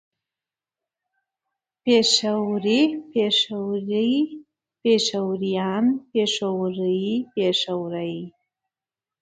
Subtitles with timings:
[1.83, 4.11] پېښوری پېښوري
[4.81, 8.17] پېښوريان پېښورۍ پېښورې